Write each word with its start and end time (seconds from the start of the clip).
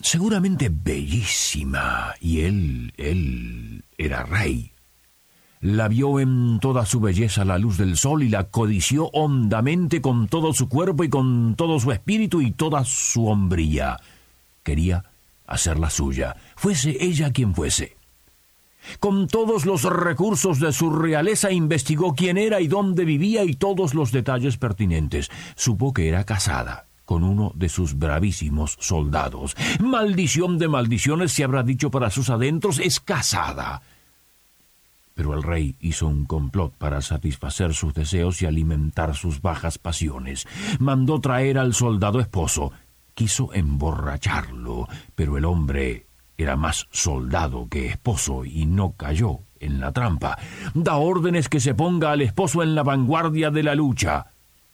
seguramente 0.00 0.70
bellísima, 0.70 2.14
y 2.20 2.40
él, 2.40 2.92
él 2.96 3.84
era 3.96 4.24
rey. 4.24 4.72
La 5.60 5.88
vio 5.88 6.20
en 6.20 6.60
toda 6.60 6.86
su 6.86 7.00
belleza 7.00 7.44
la 7.44 7.58
luz 7.58 7.78
del 7.78 7.96
sol 7.96 8.22
y 8.22 8.28
la 8.28 8.44
codició 8.44 9.10
hondamente 9.12 10.00
con 10.00 10.28
todo 10.28 10.52
su 10.52 10.68
cuerpo 10.68 11.02
y 11.02 11.08
con 11.08 11.56
todo 11.56 11.80
su 11.80 11.90
espíritu 11.90 12.40
y 12.40 12.52
toda 12.52 12.84
su 12.84 13.26
hombría. 13.26 13.98
Quería 14.62 15.04
hacerla 15.46 15.90
suya, 15.90 16.36
fuese 16.54 16.96
ella 17.00 17.32
quien 17.32 17.54
fuese. 17.54 17.96
Con 19.00 19.26
todos 19.26 19.66
los 19.66 19.82
recursos 19.82 20.60
de 20.60 20.72
su 20.72 20.90
realeza 20.90 21.50
investigó 21.50 22.14
quién 22.14 22.38
era 22.38 22.60
y 22.60 22.68
dónde 22.68 23.04
vivía 23.04 23.42
y 23.44 23.54
todos 23.54 23.94
los 23.94 24.12
detalles 24.12 24.56
pertinentes. 24.58 25.28
Supo 25.56 25.92
que 25.92 26.08
era 26.08 26.24
casada 26.24 26.87
con 27.08 27.24
uno 27.24 27.52
de 27.54 27.70
sus 27.70 27.98
bravísimos 27.98 28.76
soldados. 28.80 29.56
Maldición 29.80 30.58
de 30.58 30.68
maldiciones 30.68 31.32
se 31.32 31.42
habrá 31.42 31.62
dicho 31.62 31.90
para 31.90 32.10
sus 32.10 32.28
adentros, 32.28 32.78
es 32.78 33.00
casada. 33.00 33.80
Pero 35.14 35.32
el 35.32 35.42
rey 35.42 35.74
hizo 35.80 36.06
un 36.06 36.26
complot 36.26 36.74
para 36.74 37.00
satisfacer 37.00 37.72
sus 37.72 37.94
deseos 37.94 38.42
y 38.42 38.44
alimentar 38.44 39.16
sus 39.16 39.40
bajas 39.40 39.78
pasiones. 39.78 40.46
Mandó 40.80 41.18
traer 41.18 41.56
al 41.56 41.72
soldado 41.72 42.20
esposo. 42.20 42.72
Quiso 43.14 43.54
emborracharlo, 43.54 44.86
pero 45.14 45.38
el 45.38 45.46
hombre 45.46 46.04
era 46.36 46.56
más 46.56 46.88
soldado 46.90 47.68
que 47.70 47.86
esposo 47.86 48.44
y 48.44 48.66
no 48.66 48.92
cayó 48.92 49.38
en 49.60 49.80
la 49.80 49.92
trampa. 49.92 50.38
Da 50.74 50.96
órdenes 50.96 51.48
que 51.48 51.60
se 51.60 51.74
ponga 51.74 52.10
al 52.12 52.20
esposo 52.20 52.62
en 52.62 52.74
la 52.74 52.82
vanguardia 52.82 53.50
de 53.50 53.62
la 53.62 53.74
lucha 53.74 54.26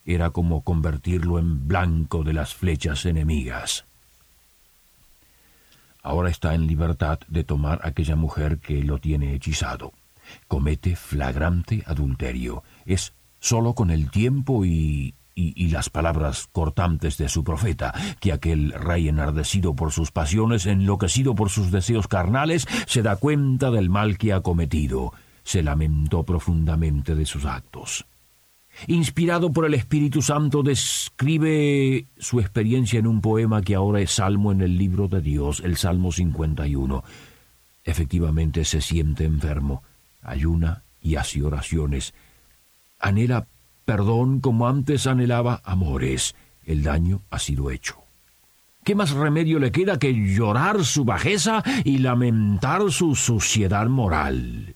era 0.04 0.30
como 0.30 0.62
convertirlo 0.62 1.38
en 1.38 1.66
blanco 1.66 2.24
de 2.24 2.32
las 2.32 2.54
flechas 2.54 3.06
enemigas. 3.06 3.84
Ahora 6.02 6.28
está 6.28 6.54
en 6.54 6.66
libertad 6.66 7.18
de 7.28 7.44
tomar 7.44 7.80
aquella 7.82 8.14
mujer 8.14 8.58
que 8.58 8.84
lo 8.84 8.98
tiene 8.98 9.34
hechizado. 9.34 9.92
Comete 10.48 10.96
flagrante 10.96 11.82
adulterio. 11.86 12.62
Es 12.84 13.14
solo 13.40 13.74
con 13.74 13.90
el 13.90 14.10
tiempo 14.10 14.66
y, 14.66 15.14
y, 15.34 15.68
las 15.70 15.88
palabras 15.88 16.46
cortantes 16.52 17.16
de 17.16 17.30
su 17.30 17.42
profeta, 17.42 17.94
que 18.20 18.32
aquel 18.32 18.72
rey 18.72 19.08
enardecido 19.08 19.74
por 19.74 19.92
sus 19.92 20.10
pasiones, 20.10 20.66
enloquecido 20.66 21.34
por 21.34 21.48
sus 21.48 21.70
deseos 21.70 22.06
carnales, 22.06 22.66
se 22.86 23.02
da 23.02 23.16
cuenta 23.16 23.70
del 23.70 23.88
mal 23.88 24.18
que 24.18 24.34
ha 24.34 24.40
cometido, 24.40 25.12
se 25.42 25.62
lamentó 25.62 26.22
profundamente 26.22 27.14
de 27.14 27.26
sus 27.26 27.46
actos. 27.46 28.06
Inspirado 28.86 29.52
por 29.52 29.64
el 29.64 29.74
Espíritu 29.74 30.20
Santo, 30.20 30.62
describe 30.62 32.06
su 32.18 32.40
experiencia 32.40 32.98
en 32.98 33.06
un 33.06 33.20
poema 33.20 33.62
que 33.62 33.74
ahora 33.74 34.00
es 34.00 34.12
salmo 34.12 34.52
en 34.52 34.60
el 34.60 34.76
libro 34.76 35.08
de 35.08 35.20
Dios, 35.20 35.60
el 35.64 35.76
Salmo 35.76 36.12
51. 36.12 37.02
Efectivamente 37.84 38.64
se 38.64 38.80
siente 38.80 39.24
enfermo, 39.24 39.82
ayuna 40.22 40.82
y 41.00 41.16
hace 41.16 41.42
oraciones. 41.42 42.14
Anhela 42.98 43.46
perdón 43.84 44.40
como 44.40 44.68
antes 44.68 45.06
anhelaba 45.06 45.60
amores. 45.64 46.34
El 46.64 46.82
daño 46.82 47.20
ha 47.30 47.38
sido 47.38 47.70
hecho. 47.70 48.04
¿Qué 48.84 48.94
más 48.94 49.12
remedio 49.12 49.58
le 49.58 49.72
queda 49.72 49.98
que 49.98 50.12
llorar 50.12 50.84
su 50.84 51.04
bajeza 51.04 51.62
y 51.84 51.98
lamentar 51.98 52.90
su 52.90 53.14
suciedad 53.14 53.86
moral? 53.86 54.74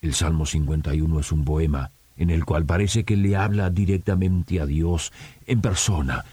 El 0.00 0.14
Salmo 0.14 0.46
51 0.46 1.20
es 1.20 1.32
un 1.32 1.44
poema 1.44 1.90
en 2.16 2.30
el 2.30 2.44
cual 2.44 2.64
parece 2.64 3.04
que 3.04 3.16
le 3.16 3.36
habla 3.36 3.70
directamente 3.70 4.60
a 4.60 4.66
Dios 4.66 5.12
en 5.46 5.60
persona, 5.60 6.24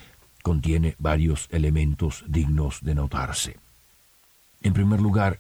contiene 0.44 0.95
varios 1.00 1.47
elementos 1.51 2.23
dignos 2.28 2.79
de 2.81 2.95
notarse. 2.95 3.57
En 4.62 4.73
primer 4.73 5.01
lugar, 5.01 5.40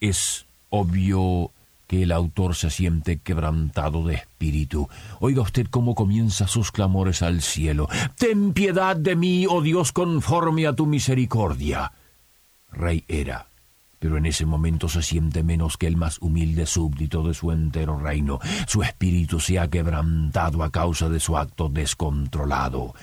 es 0.00 0.46
obvio 0.70 1.50
que 1.86 2.02
el 2.04 2.12
autor 2.12 2.54
se 2.54 2.70
siente 2.70 3.18
quebrantado 3.18 4.06
de 4.06 4.14
espíritu. 4.14 4.88
Oiga 5.20 5.42
usted 5.42 5.66
cómo 5.68 5.94
comienza 5.94 6.48
sus 6.48 6.72
clamores 6.72 7.22
al 7.22 7.42
cielo. 7.42 7.88
Ten 8.16 8.52
piedad 8.52 8.96
de 8.96 9.14
mí, 9.14 9.46
oh 9.48 9.60
Dios, 9.60 9.92
conforme 9.92 10.66
a 10.66 10.72
tu 10.72 10.86
misericordia. 10.86 11.92
Rey 12.72 13.04
era 13.08 13.46
pero 14.02 14.16
en 14.16 14.26
ese 14.26 14.44
momento 14.46 14.88
se 14.88 15.00
siente 15.00 15.44
menos 15.44 15.76
que 15.76 15.86
el 15.86 15.96
más 15.96 16.18
humilde 16.20 16.66
súbdito 16.66 17.22
de 17.22 17.34
su 17.34 17.52
entero 17.52 17.96
reino. 17.96 18.40
Su 18.66 18.82
espíritu 18.82 19.38
se 19.38 19.60
ha 19.60 19.68
quebrantado 19.68 20.64
a 20.64 20.72
causa 20.72 21.08
de 21.08 21.20
su 21.20 21.36
acto 21.36 21.68
descontrolado. 21.68 22.94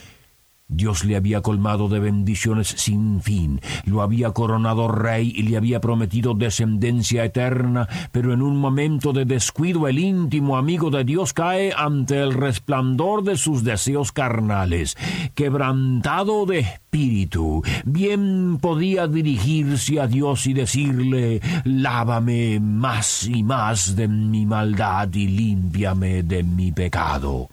Dios 0.69 1.03
le 1.03 1.15
había 1.15 1.41
colmado 1.41 1.89
de 1.89 1.99
bendiciones 1.99 2.67
sin 2.67 3.21
fin, 3.21 3.59
lo 3.85 4.03
había 4.03 4.31
coronado 4.31 4.87
rey 4.87 5.33
y 5.35 5.43
le 5.43 5.57
había 5.57 5.81
prometido 5.81 6.35
descendencia 6.35 7.25
eterna, 7.25 7.87
pero 8.11 8.33
en 8.33 8.43
un 8.43 8.57
momento 8.57 9.11
de 9.11 9.25
descuido 9.25 9.87
el 9.87 9.97
íntimo 9.97 10.57
amigo 10.57 10.91
de 10.91 11.03
Dios 11.03 11.33
cae 11.33 11.73
ante 11.75 12.21
el 12.21 12.33
resplandor 12.33 13.23
de 13.23 13.35
sus 13.35 13.63
deseos 13.63 14.11
carnales. 14.11 14.95
Quebrantado 15.33 16.45
de 16.45 16.59
espíritu, 16.59 17.63
bien 17.83 18.59
podía 18.61 19.07
dirigirse 19.07 19.99
a 19.99 20.05
Dios 20.05 20.45
y 20.45 20.53
decirle, 20.53 21.41
lávame 21.63 22.59
más 22.59 23.27
y 23.27 23.41
más 23.41 23.95
de 23.95 24.07
mi 24.07 24.45
maldad 24.45 25.11
y 25.13 25.27
límpiame 25.27 26.23
de 26.23 26.43
mi 26.43 26.71
pecado. 26.71 27.49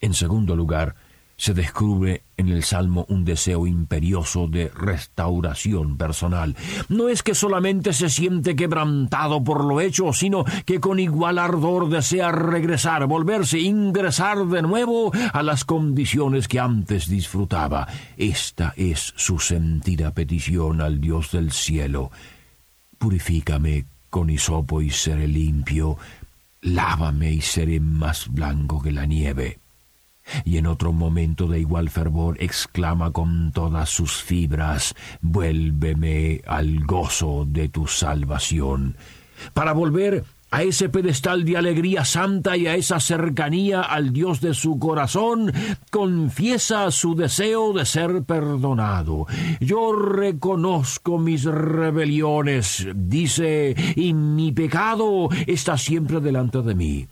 En 0.00 0.14
segundo 0.14 0.56
lugar, 0.56 0.96
se 1.40 1.54
descubre 1.54 2.22
en 2.36 2.48
el 2.48 2.64
Salmo 2.64 3.06
un 3.08 3.24
deseo 3.24 3.66
imperioso 3.66 4.46
de 4.46 4.68
restauración 4.68 5.96
personal. 5.96 6.54
No 6.90 7.08
es 7.08 7.22
que 7.22 7.34
solamente 7.34 7.94
se 7.94 8.10
siente 8.10 8.54
quebrantado 8.54 9.42
por 9.42 9.64
lo 9.64 9.80
hecho, 9.80 10.12
sino 10.12 10.44
que 10.66 10.80
con 10.80 11.00
igual 11.00 11.38
ardor 11.38 11.88
desea 11.88 12.30
regresar, 12.30 13.06
volverse, 13.06 13.58
ingresar 13.58 14.46
de 14.48 14.60
nuevo 14.60 15.12
a 15.32 15.42
las 15.42 15.64
condiciones 15.64 16.46
que 16.46 16.60
antes 16.60 17.08
disfrutaba. 17.08 17.88
Esta 18.18 18.74
es 18.76 19.14
su 19.16 19.38
sentida 19.38 20.12
petición 20.12 20.82
al 20.82 21.00
Dios 21.00 21.32
del 21.32 21.52
cielo. 21.52 22.10
Purifícame 22.98 23.86
con 24.10 24.28
hisopo 24.28 24.82
y 24.82 24.90
seré 24.90 25.26
limpio, 25.26 25.96
lávame 26.60 27.32
y 27.32 27.40
seré 27.40 27.80
más 27.80 28.28
blanco 28.28 28.82
que 28.82 28.92
la 28.92 29.06
nieve 29.06 29.59
y 30.44 30.58
en 30.58 30.66
otro 30.66 30.92
momento 30.92 31.46
de 31.46 31.60
igual 31.60 31.90
fervor 31.90 32.36
exclama 32.40 33.10
con 33.12 33.52
todas 33.52 33.88
sus 33.88 34.22
fibras, 34.22 34.94
vuélveme 35.20 36.42
al 36.46 36.84
gozo 36.84 37.44
de 37.46 37.68
tu 37.68 37.86
salvación, 37.86 38.96
para 39.54 39.72
volver 39.72 40.24
a 40.50 40.62
ese 40.62 40.88
pedestal 40.88 41.44
de 41.44 41.56
alegría 41.56 42.04
santa 42.04 42.56
y 42.56 42.66
a 42.66 42.74
esa 42.74 42.98
cercanía 42.98 43.82
al 43.82 44.12
Dios 44.12 44.40
de 44.40 44.54
su 44.54 44.78
corazón, 44.78 45.52
confiesa 45.90 46.90
su 46.90 47.14
deseo 47.14 47.72
de 47.72 47.86
ser 47.86 48.24
perdonado. 48.24 49.26
Yo 49.60 49.92
reconozco 49.92 51.18
mis 51.18 51.44
rebeliones, 51.44 52.86
dice, 52.94 53.74
y 53.94 54.12
mi 54.12 54.52
pecado 54.52 55.28
está 55.46 55.78
siempre 55.78 56.20
delante 56.20 56.62
de 56.62 56.74
mí. 56.74 57.08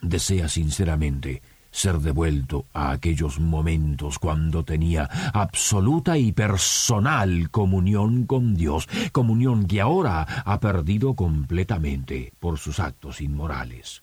Desea 0.00 0.48
sinceramente 0.48 1.42
ser 1.78 2.00
devuelto 2.00 2.66
a 2.72 2.90
aquellos 2.90 3.38
momentos 3.38 4.18
cuando 4.18 4.64
tenía 4.64 5.08
absoluta 5.32 6.18
y 6.18 6.32
personal 6.32 7.50
comunión 7.50 8.26
con 8.26 8.56
Dios, 8.56 8.88
comunión 9.12 9.66
que 9.66 9.80
ahora 9.80 10.22
ha 10.44 10.58
perdido 10.58 11.14
completamente 11.14 12.32
por 12.40 12.58
sus 12.58 12.80
actos 12.80 13.20
inmorales. 13.20 14.02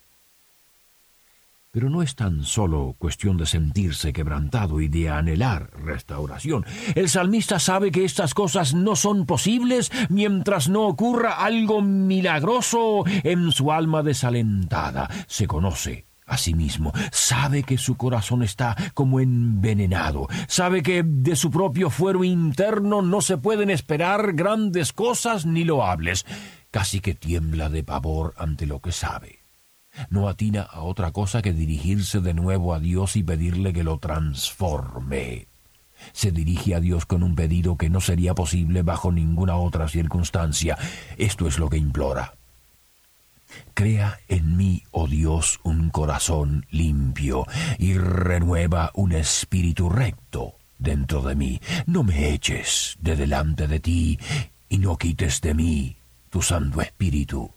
Pero 1.72 1.90
no 1.90 2.02
es 2.02 2.16
tan 2.16 2.44
solo 2.46 2.96
cuestión 2.98 3.36
de 3.36 3.46
sentirse 3.46 4.14
quebrantado 4.14 4.80
y 4.80 4.88
de 4.88 5.10
anhelar 5.10 5.70
restauración. 5.78 6.66
El 6.96 7.10
salmista 7.10 7.60
sabe 7.60 7.92
que 7.92 8.06
estas 8.06 8.34
cosas 8.34 8.74
no 8.74 8.96
son 8.96 9.26
posibles 9.26 9.92
mientras 10.08 10.70
no 10.70 10.84
ocurra 10.88 11.44
algo 11.44 11.82
milagroso 11.82 13.04
en 13.06 13.52
su 13.52 13.74
alma 13.74 14.02
desalentada. 14.04 15.10
Se 15.28 15.48
conoce 15.48 16.06
Asimismo, 16.26 16.92
sabe 17.12 17.64
que 17.64 17.78
su 17.78 17.98
corazón 17.98 18.42
está 18.42 18.76
como 18.96 19.20
envenenado, 19.20 20.28
sabe 20.48 20.82
que 20.82 21.04
de 21.06 21.36
su 21.36 21.52
propio 21.52 21.92
fuero 21.92 22.24
interno 22.24 23.04
no 23.04 23.22
se 23.22 23.38
pueden 23.38 23.70
esperar 23.70 24.34
grandes 24.34 24.92
cosas 24.92 25.46
ni 25.46 25.64
loables, 25.64 26.26
casi 26.72 27.00
que 27.00 27.14
tiembla 27.14 27.70
de 27.70 27.84
pavor 27.84 28.34
ante 28.38 28.66
lo 28.66 28.80
que 28.80 28.92
sabe. 28.92 29.46
No 30.10 30.28
atina 30.28 30.64
a 30.64 30.82
otra 30.82 31.12
cosa 31.12 31.42
que 31.42 31.54
dirigirse 31.54 32.20
de 32.20 32.34
nuevo 32.34 32.74
a 32.74 32.80
Dios 32.80 33.16
y 33.16 33.24
pedirle 33.24 33.72
que 33.72 33.84
lo 33.84 34.00
transforme. 34.00 35.48
Se 36.12 36.32
dirige 36.32 36.76
a 36.76 36.80
Dios 36.80 37.06
con 37.06 37.24
un 37.24 37.36
pedido 37.36 37.78
que 37.78 37.90
no 37.90 38.02
sería 38.02 38.36
posible 38.36 38.82
bajo 38.82 39.12
ninguna 39.12 39.56
otra 39.56 39.88
circunstancia. 39.88 40.78
Esto 41.18 41.48
es 41.48 41.60
lo 41.60 41.70
que 41.70 41.78
implora. 41.78 42.35
Crea 43.74 44.20
en 44.28 44.58
mí, 44.58 44.84
oh 44.92 45.08
Dios, 45.08 45.60
un 45.64 45.90
corazón 45.90 46.66
limpio 46.72 47.46
y 47.78 47.98
renueva 47.98 48.92
un 48.94 49.12
espíritu 49.12 49.90
recto 49.90 50.56
dentro 50.78 51.22
de 51.22 51.36
mí. 51.36 51.62
No 51.86 52.04
me 52.04 52.34
eches 52.34 52.98
de 53.00 53.16
delante 53.16 53.68
de 53.68 53.80
ti 53.80 54.20
y 54.70 54.78
no 54.78 54.98
quites 54.98 55.42
de 55.42 55.54
mí 55.54 55.98
tu 56.30 56.42
santo 56.42 56.82
espíritu. 56.82 57.54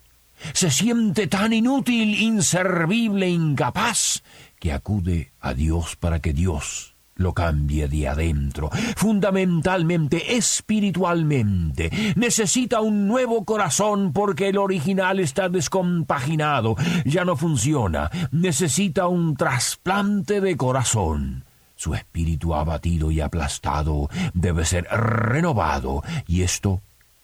Se 0.53 0.71
siente 0.71 1.27
tan 1.27 1.53
inútil, 1.53 2.21
inservible, 2.21 3.29
incapaz, 3.29 4.23
que 4.61 4.73
acude 4.73 5.33
a 5.41 5.55
Dios 5.55 5.97
para 5.97 6.21
que 6.21 6.33
Dios 6.33 6.95
lo 7.19 7.35
cambie 7.35 7.89
de 7.89 8.09
adentro, 8.09 8.71
fundamentalmente, 8.97 10.37
espiritualmente. 10.37 11.91
Necesita 12.17 12.81
un 12.81 13.07
nuevo 13.07 13.45
corazón 13.45 14.13
porque 14.13 14.49
el 14.49 14.57
original 14.57 15.21
está 15.21 15.49
descompaginado, 15.49 16.77
ya 17.05 17.25
no 17.25 17.37
funciona. 17.37 18.11
Necesita 18.31 19.09
un 19.09 19.37
trasplante 19.37 20.41
de 20.41 20.57
corazón. 20.57 21.45
Su 21.75 21.95
espíritu 21.95 22.55
abatido 22.55 23.11
y 23.11 23.21
aplastado 23.21 24.09
debe 24.35 24.65
ser 24.65 24.85
renovado 24.85 26.03
y 26.27 26.43
esto 26.43 26.81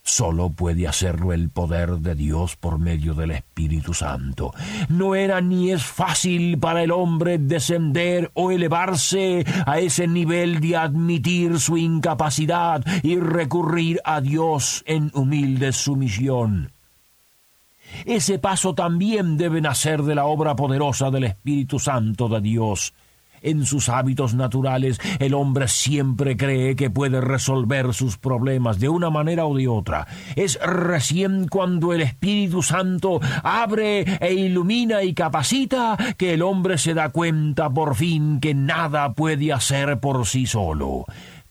Solo 0.06 0.51
puede 0.51 0.87
hacerlo 0.87 1.33
el 1.33 1.49
poder 1.49 1.97
de 2.01 2.15
Dios 2.15 2.56
por 2.56 2.79
medio 2.79 3.15
del 3.15 3.31
Espíritu 3.31 3.95
Santo. 3.95 4.53
No 4.91 5.15
era 5.15 5.41
ni 5.41 5.73
es 5.73 5.83
fácil 5.83 6.59
para 6.59 6.83
el 6.83 6.91
hombre 6.91 7.39
descender 7.39 8.31
o 8.35 8.51
elevarse 8.51 9.47
a 9.65 9.79
ese 9.79 10.06
nivel 10.06 10.61
de 10.61 10.77
admitir 10.77 11.59
su 11.59 11.79
incapacidad 11.79 12.85
y 13.03 13.19
recurrir 13.19 13.99
a 14.05 14.21
Dios 14.21 14.85
en 14.87 15.11
humilde 15.15 15.73
sumisión. 15.73 16.71
Ese 18.05 18.39
paso 18.39 18.75
también 18.75 19.39
debe 19.39 19.62
nacer 19.62 20.03
de 20.03 20.15
la 20.15 20.27
obra 20.27 20.55
poderosa 20.55 21.11
del 21.11 21.25
Espíritu 21.25 21.79
Santo 21.79 22.29
de 22.29 22.43
Dios 22.43 22.93
en 23.44 23.64
sus 23.64 23.88
hábitos 23.88 24.35
naturales, 24.35 25.00
el 25.20 25.35
hombre 25.35 25.69
siempre 25.69 26.37
cree 26.37 26.75
que 26.75 26.91
puede 26.91 27.20
resolver 27.20 27.94
sus 27.94 28.19
problemas 28.19 28.81
de 28.81 28.88
una 28.88 29.11
manera 29.11 29.46
o 29.46 29.56
de 29.56 29.69
otra. 29.69 30.06
Es 30.35 30.58
recién 30.61 31.46
cuando 31.49 31.93
el 31.93 32.00
Espíritu 32.00 32.62
Santo 32.62 33.20
abre 33.43 34.00
e 34.20 34.35
ilumina 34.35 35.02
y 35.02 35.14
capacita 35.14 35.96
que 36.17 36.35
el 36.35 36.43
hombre 36.43 36.79
se 36.79 36.94
da 36.94 37.11
cuenta 37.11 37.70
por 37.70 37.94
fin 37.94 38.41
que 38.41 38.55
nada 38.55 39.12
puede 39.12 39.52
hacer 39.52 40.00
por 40.00 40.26
sí 40.26 40.46
solo. 40.46 41.05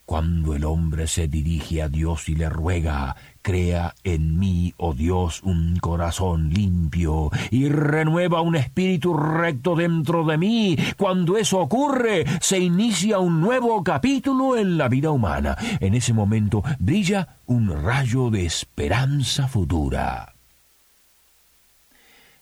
Cuando 0.04 0.54
el 0.54 0.64
hombre 0.64 1.06
se 1.06 1.28
dirige 1.28 1.80
a 1.80 1.88
Dios 1.88 2.28
y 2.28 2.34
le 2.34 2.50
ruega 2.50 3.16
Crea 3.44 3.94
en 4.04 4.38
mí, 4.38 4.72
oh 4.78 4.94
Dios, 4.94 5.42
un 5.42 5.76
corazón 5.76 6.48
limpio 6.48 7.30
y 7.50 7.68
renueva 7.68 8.40
un 8.40 8.56
espíritu 8.56 9.12
recto 9.12 9.76
dentro 9.76 10.24
de 10.24 10.38
mí. 10.38 10.78
Cuando 10.96 11.36
eso 11.36 11.58
ocurre, 11.58 12.24
se 12.40 12.58
inicia 12.58 13.18
un 13.18 13.42
nuevo 13.42 13.84
capítulo 13.84 14.56
en 14.56 14.78
la 14.78 14.88
vida 14.88 15.10
humana. 15.10 15.58
En 15.80 15.92
ese 15.92 16.14
momento 16.14 16.64
brilla 16.78 17.36
un 17.44 17.68
rayo 17.68 18.30
de 18.30 18.46
esperanza 18.46 19.46
futura. 19.46 20.32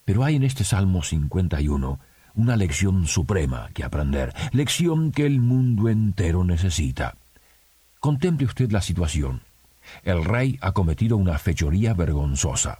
Pero 0.04 0.22
hay 0.22 0.37
en 0.37 0.44
este 0.44 0.62
Salmo 0.62 1.02
51 1.02 1.99
una 2.37 2.54
lección 2.54 3.08
suprema 3.08 3.70
que 3.75 3.82
aprender, 3.82 4.32
lección 4.52 5.10
que 5.10 5.26
el 5.26 5.40
mundo 5.40 5.88
entero 5.88 6.44
necesita. 6.44 7.16
Contemple 7.99 8.46
usted 8.46 8.70
la 8.70 8.82
situación. 8.82 9.43
El 10.02 10.25
rey 10.25 10.58
ha 10.61 10.73
cometido 10.73 11.17
una 11.17 11.38
fechoría 11.38 11.94
vergonzosa. 11.94 12.79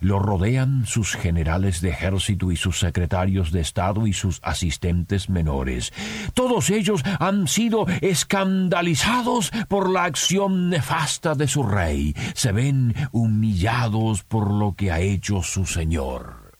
Lo 0.00 0.18
rodean 0.18 0.86
sus 0.86 1.14
generales 1.14 1.80
de 1.80 1.90
ejército 1.90 2.50
y 2.50 2.56
sus 2.56 2.80
secretarios 2.80 3.52
de 3.52 3.60
Estado 3.60 4.06
y 4.06 4.12
sus 4.12 4.40
asistentes 4.42 5.30
menores. 5.30 5.92
Todos 6.34 6.70
ellos 6.70 7.02
han 7.20 7.46
sido 7.46 7.86
escandalizados 8.00 9.50
por 9.68 9.90
la 9.90 10.04
acción 10.04 10.68
nefasta 10.70 11.34
de 11.34 11.46
su 11.46 11.62
rey. 11.62 12.14
Se 12.34 12.52
ven 12.52 12.94
humillados 13.12 14.24
por 14.24 14.50
lo 14.50 14.74
que 14.74 14.90
ha 14.90 15.00
hecho 15.00 15.42
su 15.42 15.64
señor. 15.64 16.58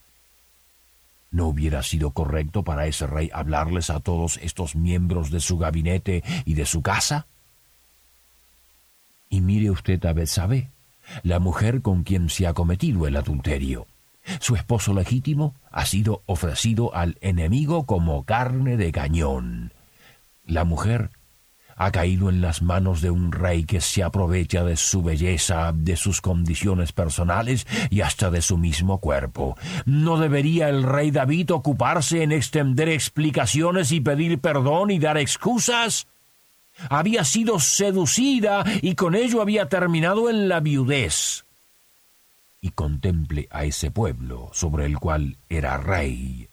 ¿No 1.31 1.49
hubiera 1.49 1.83
sido 1.83 2.13
correcto 2.13 2.63
para 2.63 2.87
ese 2.87 3.07
rey 3.07 3.31
hablarles 3.35 3.91
a 3.91 4.01
todos 4.01 4.39
estos 4.39 4.77
miembros 4.77 5.31
de 5.31 5.41
su 5.41 5.59
gabinete 5.59 6.23
y 6.47 6.55
de 6.55 6.65
su 6.65 6.81
casa? 6.81 7.27
Mire 9.49 9.71
usted 9.71 10.05
a 10.05 10.15
la 11.23 11.39
mujer 11.39 11.81
con 11.81 12.03
quien 12.03 12.29
se 12.29 12.47
ha 12.47 12.53
cometido 12.53 13.07
el 13.07 13.17
adulterio. 13.17 13.87
Su 14.41 14.57
esposo 14.57 14.93
legítimo 14.93 15.55
ha 15.71 15.87
sido 15.87 16.23
ofrecido 16.27 16.95
al 16.95 17.17
enemigo 17.23 17.87
como 17.87 18.27
carne 18.27 18.77
de 18.77 18.93
cañón. 18.93 19.73
La 20.45 20.65
mujer 20.65 21.13
ha 21.77 21.91
caído 21.93 22.29
en 22.29 22.43
las 22.43 22.61
manos 22.61 23.01
de 23.01 23.11
un 23.11 23.33
rey 23.33 23.65
que 23.65 23.81
se 23.81 24.03
aprovecha 24.03 24.65
de 24.65 24.77
su 24.77 25.03
belleza, 25.03 25.73
de 25.75 25.97
sus 25.97 26.21
condiciones 26.21 26.93
personales 26.93 27.67
y 27.89 28.03
hasta 28.03 28.31
de 28.31 28.43
su 28.43 28.59
mismo 28.59 28.99
cuerpo. 28.99 29.57
¿No 29.87 30.19
debería 30.19 30.69
el 30.69 30.83
rey 30.83 31.11
David 31.11 31.53
ocuparse 31.53 32.23
en 32.23 32.33
extender 32.33 32.91
explicaciones 32.91 33.93
y 33.93 34.03
pedir 34.03 34.41
perdón 34.41 34.91
y 34.91 34.99
dar 34.99 35.17
excusas? 35.17 36.07
Había 36.89 37.25
sido 37.25 37.61
seducida 37.61 38.65
y 38.83 38.95
con 38.95 39.15
ello 39.15 39.43
había 39.43 39.69
terminado 39.69 40.31
en 40.31 40.49
la 40.49 40.61
viudez. 40.61 41.45
Y 42.61 42.71
contemple 42.71 43.49
a 43.51 43.65
ese 43.65 43.91
pueblo 43.91 44.51
sobre 44.53 44.87
el 44.87 44.99
cual 44.99 45.37
era 45.49 45.77
rey 45.77 46.48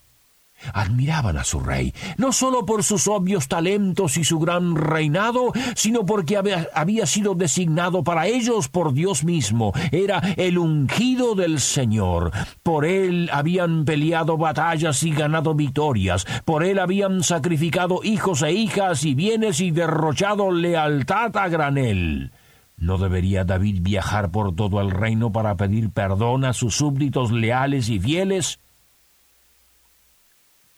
admiraban 0.73 1.37
a 1.37 1.43
su 1.43 1.59
rey, 1.59 1.93
no 2.17 2.31
sólo 2.31 2.65
por 2.65 2.83
sus 2.83 3.07
obvios 3.07 3.47
talentos 3.47 4.17
y 4.17 4.23
su 4.23 4.39
gran 4.39 4.75
reinado, 4.75 5.51
sino 5.75 6.05
porque 6.05 6.37
había, 6.37 7.05
sido 7.05 7.35
designado 7.35 8.03
para 8.03 8.27
ellos 8.27 8.67
por 8.67 8.93
Dios 8.93 9.23
mismo. 9.23 9.73
Era 9.91 10.21
el 10.37 10.57
ungido 10.57 11.35
del 11.35 11.59
Señor. 11.59 12.31
Por 12.63 12.85
él 12.85 13.29
habían 13.31 13.85
peleado 13.85 14.37
batallas 14.37 15.03
y 15.03 15.11
ganado 15.11 15.53
victorias. 15.53 16.25
Por 16.45 16.63
él 16.63 16.79
habían 16.79 17.23
sacrificado 17.23 17.99
hijos 18.03 18.41
e 18.41 18.51
hijas 18.53 19.03
y 19.05 19.13
bienes 19.15 19.59
y 19.59 19.71
derrochado 19.71 20.51
lealtad 20.51 21.35
a 21.37 21.47
granel. 21.47 22.31
¿No 22.77 22.97
debería 22.97 23.45
David 23.45 23.79
viajar 23.81 24.31
por 24.31 24.53
todo 24.53 24.81
el 24.81 24.91
reino 24.91 25.31
para 25.31 25.55
pedir 25.55 25.91
perdón 25.91 26.43
a 26.43 26.53
sus 26.53 26.75
súbditos 26.75 27.31
leales 27.31 27.89
y 27.89 27.99
fieles? 27.99 28.59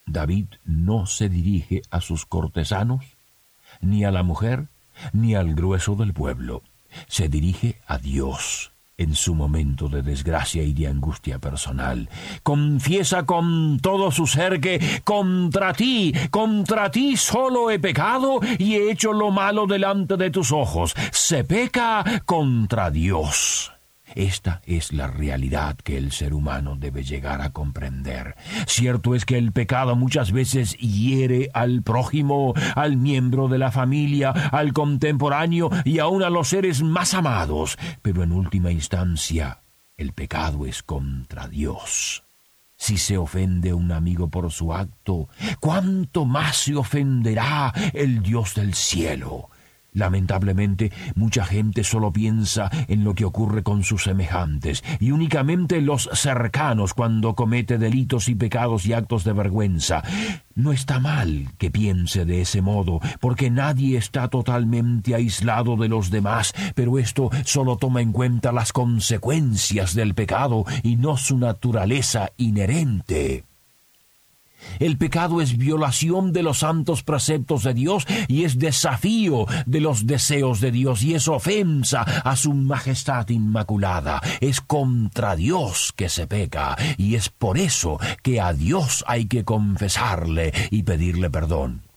David 0.08 0.48
no 0.66 1.06
se 1.06 1.30
dirige 1.30 1.84
a 1.92 2.02
sus 2.02 2.26
cortesanos, 2.26 3.06
ni 3.82 4.06
a 4.06 4.12
la 4.12 4.24
mujer, 4.24 4.70
ni 5.14 5.36
al 5.36 5.54
grueso 5.54 5.96
del 5.96 6.14
pueblo. 6.14 6.64
Se 7.08 7.30
dirige 7.30 7.80
a 7.86 7.98
Dios 7.98 8.72
en 8.98 9.14
su 9.14 9.36
momento 9.36 9.90
de 9.90 10.02
desgracia 10.02 10.64
y 10.64 10.74
de 10.74 10.88
angustia 10.88 11.38
personal. 11.38 12.10
Confiesa 12.42 13.26
con 13.26 13.80
todo 13.80 14.12
su 14.12 14.26
ser 14.26 14.60
que 14.60 15.02
contra 15.04 15.74
ti, 15.74 16.14
contra 16.32 16.90
ti 16.90 17.16
solo 17.16 17.70
he 17.70 17.78
pecado 17.78 18.40
y 18.58 18.76
he 18.76 18.92
hecho 18.92 19.14
lo 19.14 19.30
malo 19.30 19.68
delante 19.68 20.18
de 20.18 20.32
tus 20.32 20.52
ojos. 20.52 20.96
Se 21.12 21.44
peca 21.44 22.04
contra 22.26 22.90
Dios. 22.90 23.77
Esta 24.18 24.64
es 24.66 24.94
la 24.94 25.06
realidad 25.06 25.78
que 25.78 25.96
el 25.96 26.12
ser 26.12 26.34
humano 26.34 26.76
debe 26.76 27.04
llegar 27.04 27.40
a 27.44 27.52
comprender. 27.52 28.36
Cierto 28.66 29.14
es 29.14 29.26
que 29.26 29.38
el 29.38 29.52
pecado 29.52 29.96
muchas 29.96 30.32
veces 30.32 30.76
hiere 30.80 31.52
al 31.54 31.84
prójimo, 31.84 32.56
al 32.74 32.98
miembro 32.98 33.48
de 33.48 33.60
la 33.60 33.70
familia, 33.70 34.32
al 34.32 34.74
contemporáneo 34.74 35.70
y 35.86 36.00
aun 36.00 36.24
a 36.24 36.32
los 36.32 36.48
seres 36.48 36.82
más 36.82 37.14
amados, 37.14 37.78
pero 38.02 38.24
en 38.24 38.32
última 38.32 38.72
instancia 38.72 39.62
el 39.98 40.14
pecado 40.14 40.66
es 40.66 40.82
contra 40.82 41.48
Dios. 41.48 42.24
Si 42.76 42.98
se 42.98 43.20
ofende 43.20 43.76
un 43.76 43.92
amigo 43.92 44.30
por 44.30 44.52
su 44.52 44.74
acto, 44.74 45.30
¿cuánto 45.60 46.26
más 46.26 46.58
se 46.58 46.76
ofenderá 46.76 47.72
el 47.94 48.24
Dios 48.24 48.56
del 48.56 48.74
cielo? 48.74 49.52
Lamentablemente, 49.98 50.92
mucha 51.16 51.44
gente 51.44 51.84
solo 51.84 52.14
piensa 52.14 52.70
en 52.88 53.04
lo 53.04 53.16
que 53.16 53.26
ocurre 53.26 53.64
con 53.64 53.84
sus 53.84 54.04
semejantes 54.04 54.84
y 55.00 55.10
únicamente 55.10 55.82
los 55.82 56.08
cercanos 56.14 56.94
cuando 56.94 57.34
comete 57.34 57.80
delitos 57.80 58.30
y 58.30 58.36
pecados 58.36 58.86
y 58.86 58.94
actos 58.94 59.24
de 59.24 59.34
vergüenza. 59.34 60.04
No 60.54 60.72
está 60.72 61.00
mal 61.00 61.48
que 61.58 61.72
piense 61.72 62.26
de 62.26 62.42
ese 62.42 62.62
modo, 62.62 63.00
porque 63.20 63.50
nadie 63.50 63.98
está 63.98 64.28
totalmente 64.28 65.16
aislado 65.16 65.78
de 65.78 65.88
los 65.88 66.12
demás, 66.12 66.54
pero 66.76 67.00
esto 67.00 67.32
solo 67.44 67.78
toma 67.78 68.02
en 68.02 68.12
cuenta 68.12 68.52
las 68.52 68.74
consecuencias 68.74 69.96
del 69.96 70.14
pecado 70.14 70.64
y 70.84 70.98
no 70.98 71.18
su 71.18 71.40
naturaleza 71.40 72.30
inherente. 72.38 73.46
El 74.80 74.98
pecado 74.98 75.42
es 75.42 75.58
violación 75.58 76.34
de 76.34 76.44
los 76.44 76.60
santos 76.60 77.04
preceptos 77.04 77.64
de 77.64 77.74
Dios 77.74 78.06
y 78.28 78.44
es 78.44 78.60
desafío 78.60 79.46
de 79.66 79.82
los 79.82 80.06
deseos 80.06 80.60
de 80.62 80.72
Dios 80.72 81.04
y 81.04 81.16
es 81.16 81.28
ofensa 81.28 82.02
a 82.02 82.36
su 82.36 82.54
majestad 82.54 83.30
inmaculada. 83.30 84.22
Es 84.42 84.62
contra 84.62 85.36
Dios 85.36 85.94
que 85.96 86.10
se 86.10 86.28
peca 86.28 86.78
y 86.98 87.16
es 87.16 87.30
por 87.30 87.58
eso 87.58 88.00
que 88.24 88.42
a 88.42 88.54
Dios 88.54 89.04
hay 89.08 89.26
que 89.26 89.44
confesarle 89.44 90.54
y 90.72 90.84
pedirle 90.84 91.30
perdón. 91.30 91.88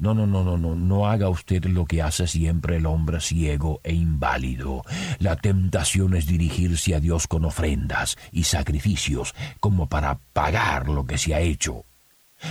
No, 0.00 0.14
no, 0.14 0.26
no, 0.26 0.42
no, 0.42 0.56
no, 0.56 0.74
no 0.74 1.06
haga 1.08 1.28
usted 1.28 1.66
lo 1.66 1.84
que 1.84 2.00
hace 2.00 2.26
siempre 2.26 2.76
el 2.76 2.86
hombre 2.86 3.20
ciego 3.20 3.82
e 3.84 3.92
inválido. 3.92 4.82
La 5.18 5.36
tentación 5.36 6.14
es 6.14 6.26
dirigirse 6.26 6.94
a 6.94 7.00
Dios 7.00 7.26
con 7.26 7.44
ofrendas 7.44 8.16
y 8.32 8.44
sacrificios 8.44 9.34
como 9.60 9.90
para 9.90 10.18
pagar 10.32 10.88
lo 10.88 11.04
que 11.04 11.18
se 11.18 11.34
ha 11.34 11.40
hecho. 11.40 11.84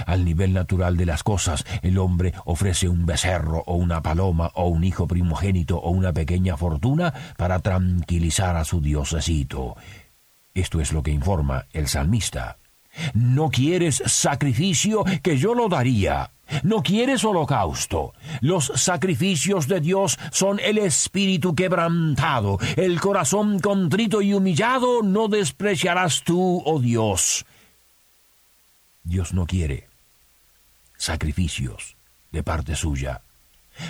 Al 0.05 0.25
nivel 0.25 0.53
natural 0.53 0.97
de 0.97 1.05
las 1.05 1.23
cosas, 1.23 1.65
el 1.81 1.97
hombre 1.97 2.33
ofrece 2.45 2.87
un 2.87 3.05
becerro 3.05 3.63
o 3.65 3.75
una 3.75 4.01
paloma 4.01 4.51
o 4.55 4.67
un 4.67 4.83
hijo 4.83 5.07
primogénito 5.07 5.77
o 5.77 5.89
una 5.89 6.13
pequeña 6.13 6.57
fortuna 6.57 7.13
para 7.37 7.59
tranquilizar 7.59 8.55
a 8.57 8.65
su 8.65 8.81
diosecito. 8.81 9.75
Esto 10.53 10.81
es 10.81 10.91
lo 10.91 11.03
que 11.03 11.11
informa 11.11 11.65
el 11.73 11.87
salmista. 11.87 12.57
No 13.13 13.49
quieres 13.49 14.01
sacrificio 14.05 15.03
que 15.23 15.37
yo 15.37 15.53
lo 15.53 15.69
daría. 15.69 16.31
No 16.63 16.81
quieres 16.81 17.23
holocausto. 17.23 18.13
Los 18.41 18.71
sacrificios 18.75 19.67
de 19.67 19.79
Dios 19.79 20.17
son 20.31 20.59
el 20.59 20.79
espíritu 20.79 21.53
quebrantado, 21.53 22.57
el 22.75 22.99
corazón 22.99 23.59
contrito 23.59 24.21
y 24.21 24.33
humillado 24.33 25.03
no 25.03 25.27
despreciarás 25.27 26.23
tú, 26.23 26.63
oh 26.65 26.79
Dios. 26.79 27.45
Dios 29.09 29.33
no 29.33 29.47
quiere 29.47 29.87
sacrificios 30.95 31.97
de 32.31 32.43
parte 32.43 32.75
suya, 32.75 33.21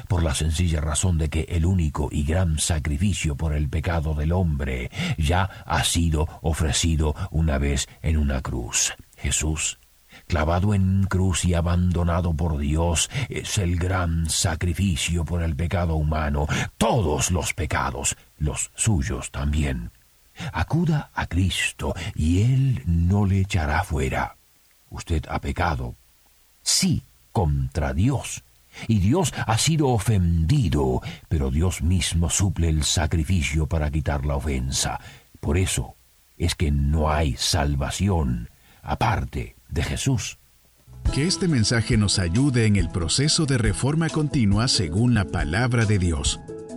por 0.08 0.24
la 0.24 0.34
sencilla 0.34 0.80
razón 0.80 1.18
de 1.18 1.30
que 1.30 1.42
el 1.50 1.66
único 1.66 2.08
y 2.10 2.24
gran 2.24 2.58
sacrificio 2.58 3.36
por 3.36 3.54
el 3.54 3.68
pecado 3.68 4.14
del 4.14 4.32
hombre 4.32 4.90
ya 5.18 5.44
ha 5.66 5.84
sido 5.84 6.28
ofrecido 6.42 7.16
una 7.32 7.58
vez 7.58 7.90
en 8.02 8.16
una 8.16 8.42
cruz. 8.42 8.94
Jesús, 9.18 9.78
clavado 10.28 10.74
en 10.74 11.04
cruz 11.10 11.44
y 11.44 11.54
abandonado 11.54 12.34
por 12.34 12.58
Dios, 12.58 13.10
es 13.28 13.58
el 13.58 13.76
gran 13.76 14.30
sacrificio 14.30 15.26
por 15.26 15.44
el 15.44 15.56
pecado 15.56 15.96
humano, 15.96 16.48
todos 16.78 17.32
los 17.32 17.54
pecados, 17.54 18.16
los 18.38 18.72
suyos 18.76 19.32
también. 19.32 19.92
Acuda 20.54 21.10
a 21.14 21.26
Cristo 21.26 21.94
y 22.16 22.44
Él 22.44 22.84
no 22.86 23.26
le 23.26 23.42
echará 23.42 23.84
fuera. 23.84 24.39
Usted 24.90 25.26
ha 25.30 25.40
pecado, 25.40 25.96
sí, 26.62 27.04
contra 27.32 27.94
Dios, 27.94 28.44
y 28.88 29.00
Dios 29.00 29.34
ha 29.46 29.58
sido 29.58 29.90
ofendido, 29.90 31.02
pero 31.28 31.52
Dios 31.52 31.82
mismo 31.82 32.30
suple 32.30 32.70
el 32.70 32.84
sacrificio 32.84 33.68
para 33.68 33.92
quitar 33.92 34.26
la 34.26 34.36
ofensa. 34.36 35.00
Por 35.40 35.58
eso 35.58 35.96
es 36.38 36.56
que 36.56 36.72
no 36.72 37.12
hay 37.12 37.36
salvación 37.38 38.50
aparte 38.82 39.56
de 39.70 39.84
Jesús. 39.84 40.38
Que 41.14 41.26
este 41.26 41.48
mensaje 41.48 41.98
nos 41.98 42.20
ayude 42.20 42.66
en 42.66 42.76
el 42.76 42.90
proceso 42.90 43.46
de 43.46 43.58
reforma 43.58 44.10
continua 44.10 44.68
según 44.68 45.14
la 45.14 45.26
palabra 45.26 45.86
de 45.86 45.98
Dios. 45.98 46.40